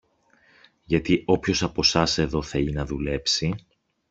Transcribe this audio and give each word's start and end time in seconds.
γιατί 0.83 1.23
όποιος 1.27 1.63
από 1.63 1.83
σας 1.83 2.17
εδώ 2.17 2.41
θέλει 2.41 2.71
να 2.71 2.85
δουλέψει 2.85 3.55